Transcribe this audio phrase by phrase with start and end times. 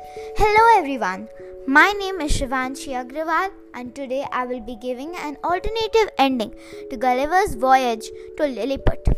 [0.00, 1.28] Hello everyone.
[1.66, 6.54] My name is Shivanshi Agrawal and today I will be giving an alternative ending
[6.90, 9.08] to Gulliver's voyage to Lilliput.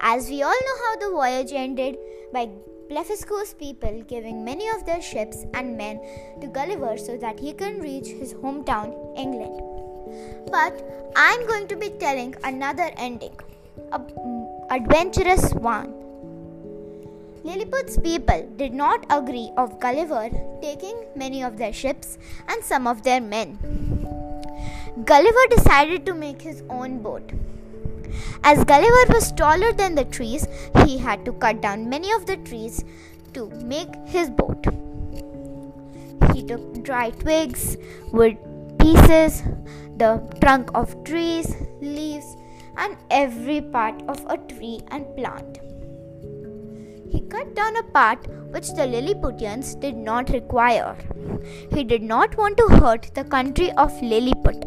[0.00, 1.98] As we all know how the voyage ended
[2.32, 2.48] by
[2.88, 6.00] Blefuscu's people giving many of their ships and men
[6.40, 9.60] to Gulliver so that he can reach his hometown, England.
[10.50, 10.82] But
[11.14, 13.36] I'm going to be telling another ending,
[13.92, 16.05] a mm, adventurous one.
[17.46, 22.18] Lilliput's people did not agree of Gulliver taking many of their ships
[22.48, 23.56] and some of their men.
[25.04, 27.30] Gulliver decided to make his own boat.
[28.42, 30.48] As Gulliver was taller than the trees,
[30.84, 32.84] he had to cut down many of the trees
[33.34, 34.66] to make his boat.
[36.34, 37.76] He took dry twigs,
[38.12, 38.38] wood
[38.80, 39.44] pieces,
[39.98, 42.36] the trunk of trees, leaves,
[42.76, 45.60] and every part of a tree and plant.
[47.10, 50.96] He cut down a part which the Lilliputians did not require.
[51.72, 54.64] He did not want to hurt the country of Lilliput.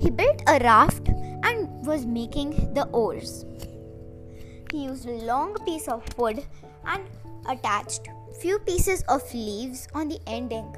[0.00, 3.44] He built a raft and was making the oars.
[4.70, 6.44] He used a long piece of wood
[6.86, 7.02] and
[7.48, 8.08] attached
[8.40, 10.76] few pieces of leaves on the ending.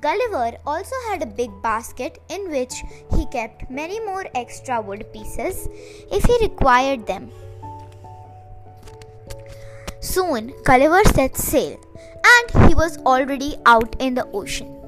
[0.00, 2.82] Gulliver also had a big basket in which
[3.14, 5.68] he kept many more extra wood pieces
[6.10, 7.30] if he required them.
[10.00, 11.78] Soon Gulliver set sail
[12.24, 14.78] and he was already out in the ocean.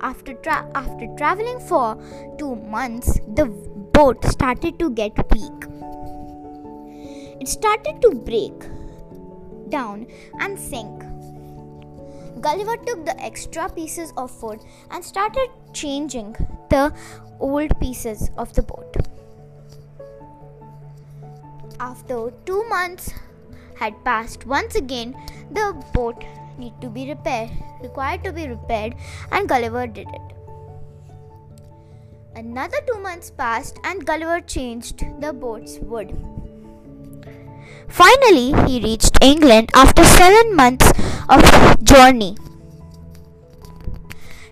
[0.00, 1.96] After, tra- after traveling for
[2.38, 3.46] two months, the
[3.92, 5.64] boat started to get weak.
[7.40, 8.64] It started to break
[9.68, 10.08] down
[10.40, 11.04] and sink
[12.40, 14.60] Gulliver took the extra pieces of wood
[14.90, 16.36] and started changing
[16.70, 16.92] the
[17.38, 18.96] old pieces of the boat.
[21.78, 23.12] After two months
[23.76, 25.14] had passed, once again
[25.50, 26.24] the boat
[26.58, 27.50] need to be repaired,
[27.82, 28.94] required to be repaired,
[29.32, 30.36] and Gulliver did it.
[32.34, 36.16] Another two months passed, and Gulliver changed the boat's wood.
[37.90, 40.92] Finally, he reached England after seven months
[41.28, 42.36] of journey.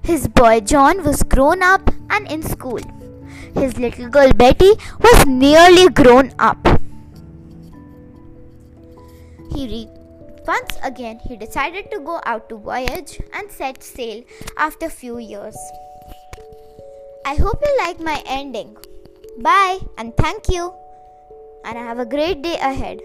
[0.02, 2.80] His boy John was grown up and in school.
[3.54, 6.66] His little girl Betty was nearly grown up.
[9.54, 9.88] He re-
[10.46, 14.24] once again he decided to go out to voyage and set sail
[14.56, 15.56] after few years.
[17.26, 18.76] I hope you like my ending.
[19.38, 20.72] Bye and thank you
[21.64, 23.00] and have a great day ahead.